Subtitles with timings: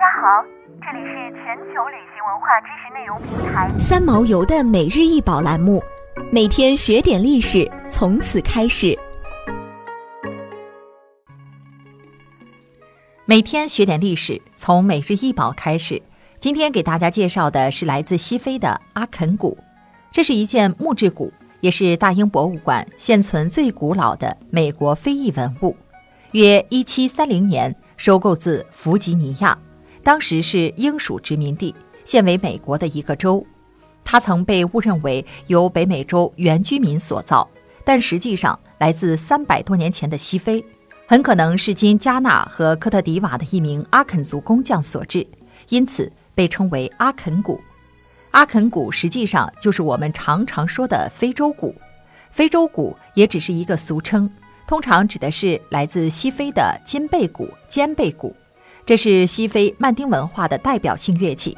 [0.00, 0.42] 家好，
[0.80, 5.82] 这里是全球旅行文化知识内容平台三毛游的每日一宝栏目，
[6.32, 8.98] 每天学点历史，从此开始。
[13.26, 16.00] 每天学点历史，从每日一宝开始。
[16.38, 19.58] 今天给大家介绍的是来自西非的阿肯鼓，
[20.10, 21.30] 这是一件木质鼓，
[21.60, 25.76] 也是大英博物馆现存最古老的美国非裔文物，
[26.30, 29.58] 约一七三零年收购自弗吉尼亚，
[30.02, 33.44] 当时是英属殖民地，现为美国的一个州。
[34.04, 37.48] 它曾被误认为由北美洲原居民所造，
[37.84, 40.64] 但实际上来自三百多年前的西非，
[41.06, 45.26] 很可能是今加纳和科特迪瓦的一名阿肯族工匠所制，
[45.68, 46.10] 因此。
[46.32, 47.60] 被称为阿肯鼓，
[48.30, 51.74] 阿肯鼓实际上就是我们常常说的非洲鼓。
[52.30, 54.30] 非洲鼓也只是一个俗称，
[54.66, 58.34] 通常指的是来自西非的金贝鼓、肩贝鼓。
[58.90, 61.56] 这是西非曼丁文化的代表性乐器。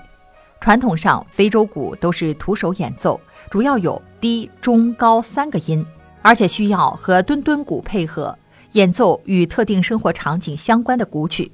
[0.60, 5.82] 传统上，非洲鼓都是徒手演奏，主要有低、中、高三个音，
[6.20, 8.38] 而且需要和墩墩鼓配合
[8.72, 11.50] 演奏与特定生活场景相关的鼓曲，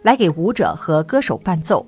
[0.00, 1.86] 来给舞者和歌手伴奏。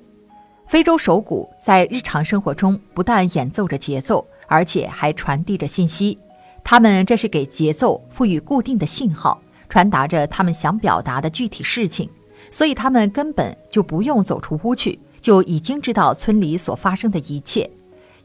[0.67, 6.15] 非洲手鼓在日常生活中不但演奏着节奏，而且还传递着信息。
[6.63, 12.07] 他们这是给节奏赋予固定的信号，传达着他们想表达的具体事情。
[12.51, 17.67] 所以他们根本就不用走出屋去，就已经知道村里所发生的一切，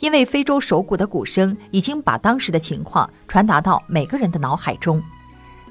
[0.01, 5.03] 因为非洲手鼓的鼓声已经把当时的情况传达到每个人的脑海中。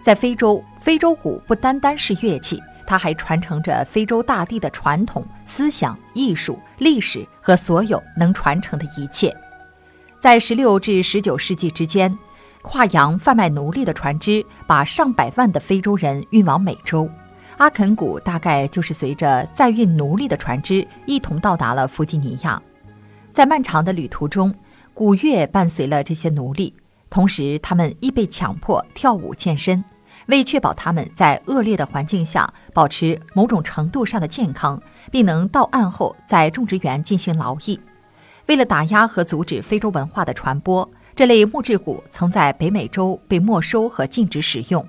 [0.02, 2.60] 在非洲，非洲鼓不单单是乐器。
[2.88, 9.36] 它还传承着非洲大地的传统思想、艺术、历史和所有能传承的一切。
[10.20, 12.16] 在十六至十九世纪之间，
[12.62, 17.10] 跨洋贩卖奴隶的船只把上百万的非洲人运往美洲。
[17.58, 22.62] 阿肯古大概就是随着载运奴隶的船只一同到达了弗吉尼亚。
[23.32, 24.54] 在漫长的旅途中，
[24.94, 26.74] 古乐伴随了这些奴隶，
[27.10, 29.84] 同时他们亦被强迫跳舞健身。
[30.28, 37.80] 为确保他们在恶劣的环境下保持某种程度上的健康，并能到岸后在种植园进行劳役，
[38.48, 44.84] 为了打压和阻止非洲文化的传播，这类木质鼓曾在北美洲被没收和禁止使用。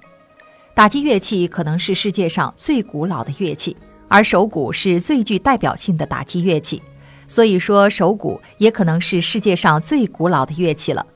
[0.77, 3.75] 打击乐器可能是世界上最古老的乐器，
[4.09, 6.83] 而手鼓是最具代表性的打击乐器，
[7.27, 11.07] 所以说手鼓也可能是世界上最古老的乐器了。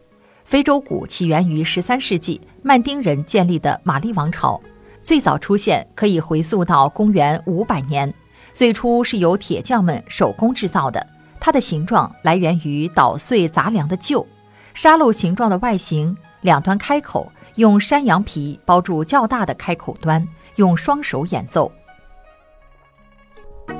[0.45, 4.59] 非洲鼓起源于十三世纪曼丁人建立的玛丽王朝，
[5.03, 8.11] 最早出现可以回溯到公元五百年。
[8.55, 11.07] 最初是由铁匠们手工制造的，
[11.39, 14.25] 它的形状来源于捣碎杂粮的臼，
[14.73, 21.71] 沙漏形状的外形，两端开口用山羊皮包住较大的开口端，用双手演奏。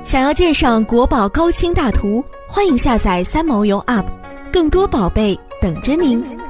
[0.03, 4.05] 想要鉴赏国宝高清大图，欢迎下载三毛游 App，
[4.51, 6.40] 更多宝贝等着您。